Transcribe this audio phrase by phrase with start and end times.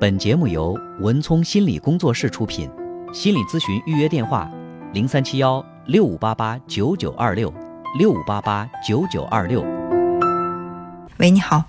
[0.00, 2.70] 本节目由文聪心理工作室出品，
[3.12, 4.50] 心理咨询预约电话：
[4.94, 7.52] 零三七幺六五八八九九二六
[7.98, 9.62] 六五八八九九二六。
[11.18, 11.62] 喂，你好。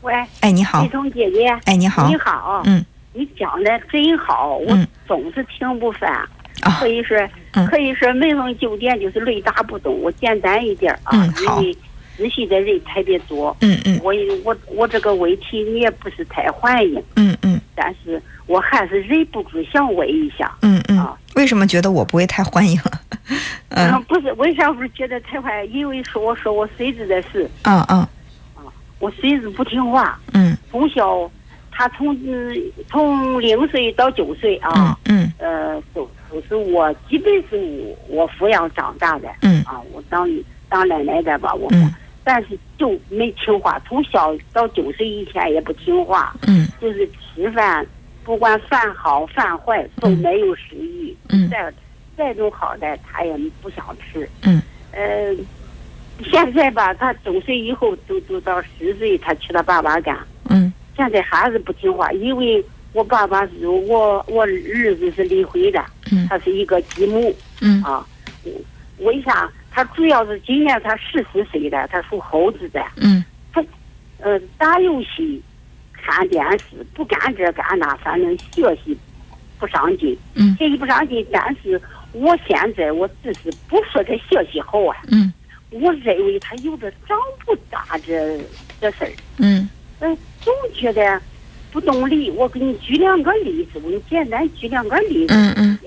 [0.00, 0.88] 喂，哎，你好丽。
[0.88, 2.16] 彤姐姐，哎，你好你。
[2.16, 6.10] 好，嗯你讲的真好，我嗯总是听不烦。
[6.62, 7.16] 啊可以说，
[7.52, 9.96] 嗯可以说，美容酒店就是雷打不动。
[10.02, 11.76] 我简单一点啊，嗯好因为
[12.16, 13.56] 仔细的人特别多。
[13.60, 13.98] 嗯嗯。
[14.02, 14.12] 我
[14.44, 17.60] 我我这个问题你也不是太欢迎，嗯嗯。
[17.74, 20.52] 但是我还是忍不住想问一下。
[20.62, 20.98] 嗯嗯。
[20.98, 22.78] 啊，为什么觉得我不会太欢迎？
[23.70, 23.90] 嗯。
[23.92, 25.72] 嗯，不是，为啥不是觉得太欢迎？
[25.72, 28.06] 因为说我说我孙子的事，嗯嗯。
[28.98, 30.56] 我孙子不听话，嗯。
[30.70, 31.30] 从小
[31.70, 32.54] 他从嗯
[32.88, 34.96] 从零岁到九岁啊。
[35.08, 35.32] 嗯嗯。
[35.38, 37.56] 呃，都都是我，基本是
[38.08, 39.28] 我我抚养长大的。
[39.40, 39.62] 嗯。
[39.64, 40.28] 啊，我当
[40.68, 41.92] 当奶奶的吧，我，嗯
[42.24, 46.68] 但是就没听话，从小到九岁以前也不听话，嗯。
[46.80, 47.84] 就是吃饭，
[48.24, 51.48] 不管饭好饭坏都没有食欲，嗯。
[51.50, 51.72] 再
[52.16, 54.62] 再种好的他也不想吃，嗯。
[54.92, 55.34] 呃，
[56.30, 60.16] 现在吧，他九岁以后都都到十岁，他去他爸爸干，
[60.48, 60.72] 嗯。
[60.96, 66.26] 现在还是不听话，因为我爸爸是我我儿子是离婚的，嗯。
[66.28, 67.34] 他是一个继母。
[67.60, 67.82] 嗯。
[67.82, 68.06] 啊。
[68.98, 69.50] 为啥？
[69.72, 72.84] 他主要是今年他十四岁了，他属猴子的。
[72.96, 73.64] 嗯他
[74.18, 75.42] 呃，打游戏、
[75.92, 78.96] 看电视，不干这干那，反正学习
[79.58, 81.26] 不上进，嗯学习不上进。
[81.32, 81.80] 但是
[82.12, 85.32] 我现在我只是不说他学习好啊，嗯
[85.70, 87.16] 我认为他有的长
[87.46, 88.38] 不大这
[88.80, 89.12] 这事儿。
[89.38, 89.68] 嗯
[90.00, 91.20] 嗯，总觉得
[91.70, 92.30] 不懂理。
[92.30, 95.34] 我给你举两个例子，我给你简单举两个例子。
[95.34, 95.78] 嗯嗯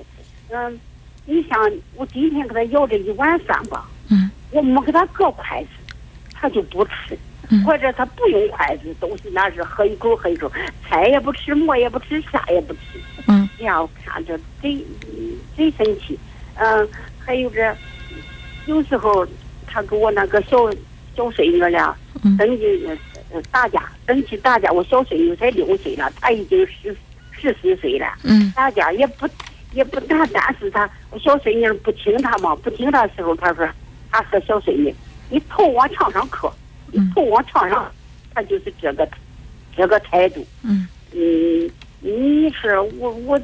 [0.49, 0.79] 嗯，
[1.25, 1.59] 你想
[1.95, 5.69] 我今天给他要这一碗饭吧，嗯我没给他搁筷子，
[6.33, 7.17] 他就不吃，
[7.49, 10.51] 嗯或者他不用筷子，都是那是喝一口喝一口，
[10.87, 12.79] 菜也不吃，馍也不吃，啥也不吃。
[13.27, 14.77] 嗯这样我看着贼
[15.57, 16.17] 贼生气。
[16.57, 16.87] 嗯，
[17.19, 17.75] 还有这，
[18.67, 19.27] 有时候
[19.67, 20.71] 他跟我那个小
[21.15, 21.93] 小孙女俩
[22.23, 22.87] 嗯登记
[23.33, 26.95] 呃打架，登记打架，我小孙女才六岁了，他已经十
[27.31, 28.07] 十四岁了。
[28.23, 29.27] 嗯打架也不
[29.75, 33.67] 也不打，但是他我小孙女不听他嘛，不听他时候，他说
[34.09, 34.93] 他和小孙女，
[35.29, 36.51] 你头往墙上磕，
[36.91, 37.91] 你头往墙上，
[38.33, 39.07] 他就是这个
[39.75, 40.43] 这个态度。
[40.63, 41.69] 嗯嗯，
[41.99, 43.39] 你是我我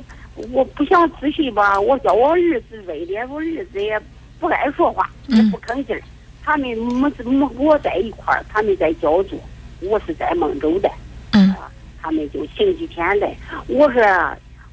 [0.52, 4.02] 我不想咨询吧，我叫我儿子为了我儿子也
[4.40, 6.02] 不爱说话，也嗯不吭气儿。
[6.44, 9.38] 他们没没跟我在一块儿，他们在焦作，
[9.82, 10.90] 我是在孟州的。
[11.34, 11.54] 嗯
[12.02, 13.32] 他们就星期天来。
[13.68, 14.02] 我说，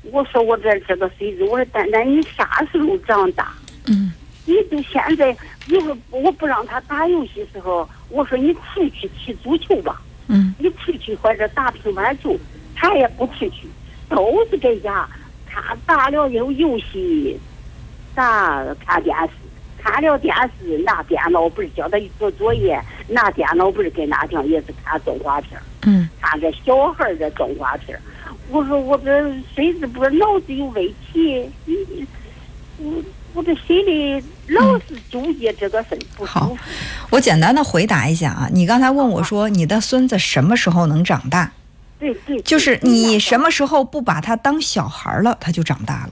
[0.03, 3.53] 我说我这这个孙子，我说丹丹，你啥时候长大？
[3.87, 4.13] 嗯
[4.47, 5.37] 你就现在，
[5.67, 12.35] 一会儿我不让他打游戏时候，我说你出去踢足球吧，嗯你出去或者打乒乓球，
[12.75, 13.69] 他也不出去，
[14.09, 15.07] 都是在家
[15.47, 17.39] 看打了有游戏，
[18.15, 19.31] 打看电视。
[19.81, 25.63] 看了电视，拿电脑不是教他做作业，拿电脑不是跟那天也是看动画片儿。
[25.87, 28.03] 嗯看这小孩儿的动画片儿，
[28.51, 32.07] 我说我这孙子不是脑子有问题，你
[32.79, 32.93] 我
[33.35, 36.57] 我这心里老是纠结这个事好。
[37.11, 41.53] 我简单的回答一下啊，你刚才问我说你的孙子什么时候能长大？
[41.99, 46.11] 对对，就是你什么时候不把他当小孩儿了，他就长大了。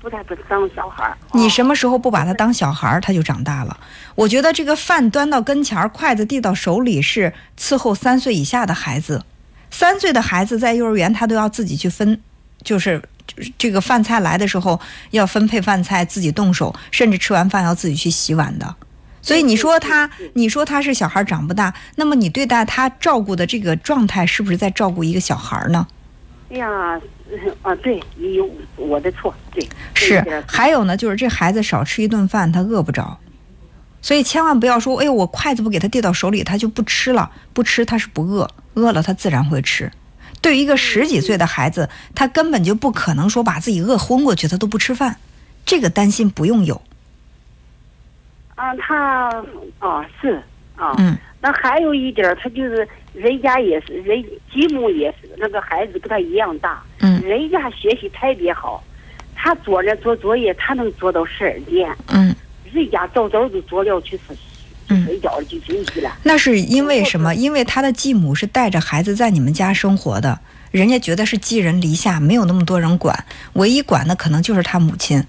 [0.00, 3.78] 不但不当小孩儿，你哦什么时候不把他当小孩儿，他就长大了。
[4.14, 9.24] 我觉得这个饭端到跟前儿，筷子递到手里是伺候三岁以下的孩子。
[9.70, 12.20] 三岁的孩子在幼儿园，他都要自己去分，
[12.62, 14.80] 就是就是这个饭菜来的时候
[15.10, 18.74] 要分配饭菜，自己动手，甚至吃完饭要自己去洗碗的。
[19.20, 25.86] 所以你说他你说他是小孩长不大，那么你对待他照顾的这个状态，是不是在照顾一个小孩呢？
[26.50, 26.98] 哎呀，
[27.60, 33.18] 啊对，也有我的错，对，是，还有呢，就是这孩子少吃一顿饭，他饿不着，
[34.00, 39.90] 所以千万不要说，哎呦，我筷子不给他递到手里，他就不吃了，不吃他是不饿，饿了他自然会吃。
[40.40, 45.16] 对于一个十几岁的孩子，他根本就不可能说把自己饿昏过去，他都不吃饭，
[45.66, 46.80] 这个担心不用有。
[48.54, 49.44] 啊，他
[49.80, 50.42] 啊是
[50.76, 51.16] 啊，嗯。
[51.40, 57.20] 那还有一点儿，他就是人家也是人继母也是那个孩子跟他一样大，嗯。
[57.22, 58.82] 人家学习特别好，
[59.34, 62.34] 他做着做作业，他能做到十二点，嗯
[62.72, 64.36] 人家早早就做了去睡
[64.88, 66.16] 嗯睡觉就休息了。
[66.22, 67.34] 那是因为什么？
[67.34, 70.38] 因为他的继母是带着孩子在你们家生活的，
[70.70, 75.22] 人家觉得是寄人篱下，没有那么多人管，唯一管的可能就是他母亲。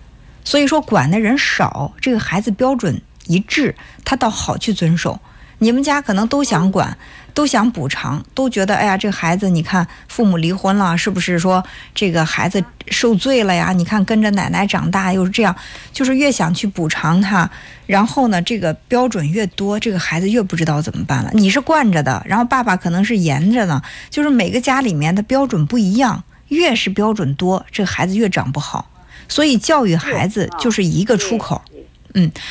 [0.45, 3.75] 所以说管的人少，这个孩子标准一致，
[4.05, 5.19] 他倒好去遵守。
[5.61, 6.97] 你们家可能都想管，
[7.33, 13.71] 都想补偿，都觉得哎呀，这孩子，你看父母离婚了，是不是说这个孩子受罪了呀？
[13.73, 15.55] 你看跟着奶奶长大又是这样，
[15.93, 17.49] 就是越想去补偿他，
[17.85, 21.29] 然后呢，这个标准越多，这个孩子越不知道怎么办了。
[21.33, 28.89] 你是惯着的，然后爸爸可能是严着呢，就是每个家里面的标准不一样，越是标准多，这个孩子越长不好。
[29.27, 31.61] 所以教育孩子就是一个出口。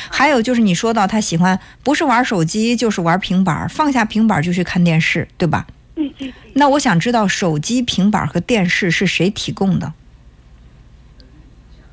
[0.09, 5.67] 还有就是你说到他喜欢不是玩手机就是玩平板，放下平板就去看电视，对吧？
[5.95, 6.33] 对对对。
[6.53, 9.93] 那我想知道手机、平板和电视是谁提供的？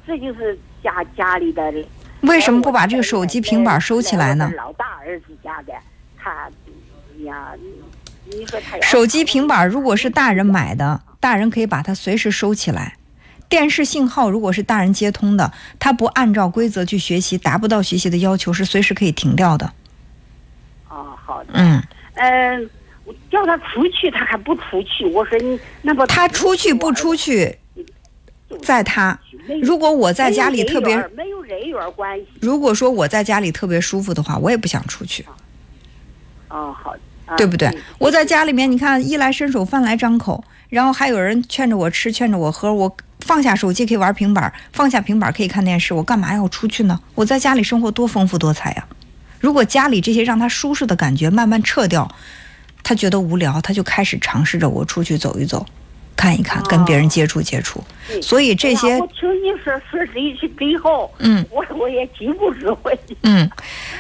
[0.07, 1.73] 这就是家家里的。
[2.23, 4.51] 为什么不把这个手机、平板收起来呢？
[4.57, 5.73] 老大儿子家的，
[6.17, 6.49] 他
[7.25, 7.53] 呀，
[8.27, 12.97] 你说他手机、平板如果是大人买的，大人可以把它随时收起来。
[13.49, 19.73] 电视信号如果是大人接通的，他不按照规则去学习，达不到学习的要求，是随时可以停掉的。
[20.89, 21.51] 哦，好的。
[21.55, 21.83] 嗯
[22.15, 22.71] 嗯，
[23.31, 25.07] 叫他出去，他还不出去。
[25.07, 27.57] 我说你那不他出去不出去，
[28.63, 29.19] 在他。
[29.63, 32.27] 如果我在家里特别没有人缘关系。
[32.41, 35.25] 如果说我在家里特别舒服的话，我也不想出去。
[36.49, 37.71] 哦，好的，对不对？
[37.99, 42.97] 我在家里面，你看，衣来伸手，饭来张口，然后还有人劝着我吃，劝着我喝，我。
[43.27, 47.01] 放下手机可以玩平板，放下平板可以看电视，我干嘛要出去呢？
[47.17, 48.87] 我在家里生活多丰富多彩呀！
[49.41, 52.09] 如果家里这些让他舒适的感觉慢慢撤掉，
[52.85, 55.67] 他觉得无聊，他就开始尝试着我出去走一走。
[56.17, 57.85] 看一看，跟别人接触接触，
[58.23, 63.49] 所以这些我听你说说这些最好，嗯，我我也极不智慧，嗯，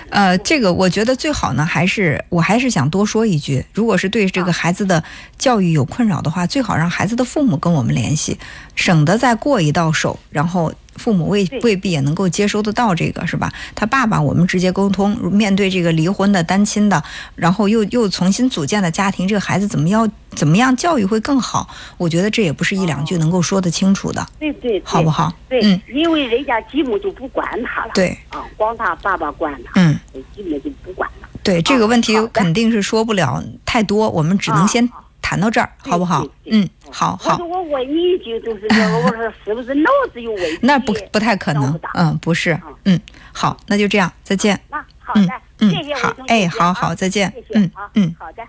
[0.08, 5.04] 呃，这个我觉得最好呢，还是我还是想多说一句，如果是对这个孩子的
[5.36, 8.38] 教育有困扰的话，最好让孩子的父母跟我们联系，
[8.74, 10.72] 省得再过一道手，然后。
[10.96, 13.52] 父母未未必也能够接收得到这个，是吧？
[13.74, 15.16] 他爸爸，我们直接沟通。
[15.32, 17.02] 面对这个离婚的单亲的，
[17.34, 21.68] 然后又又重新组建的家庭，这个孩子怎么要怎么样教育会更好？
[21.96, 24.26] 我觉得这也不是一两句能够说得清楚的。
[24.38, 25.32] 对对，好不好？
[25.48, 27.90] 对，嗯，因为人家继母就不管他了。
[27.94, 29.72] 对，啊，光他爸爸管他。
[29.76, 29.98] 嗯，
[30.34, 31.28] 继母就不管了。
[31.42, 34.88] 对这个问题肯定是说不了太多，我们只能先。
[35.22, 36.24] 谈到这儿好不好？
[36.44, 37.32] 嗯，好好。
[37.32, 40.58] 我说我问你一句，就是这个， 我说是不是脑子有问题？
[40.62, 43.00] 那不不太可能，嗯，不是，嗯，
[43.32, 44.60] 好，那就这样，再见。
[44.70, 45.28] 那好的，
[45.58, 47.32] 谢谢好，哎，好好，再见。
[47.54, 48.42] 嗯嗯，好的。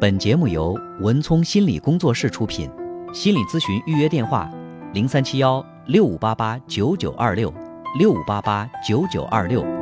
[0.00, 2.70] 本节目由文聪心理工作室出品，
[3.12, 4.50] 心理咨询预约电话：
[4.92, 7.52] 零三七幺六五八八九九二六
[7.98, 9.75] 六五八八九九二六。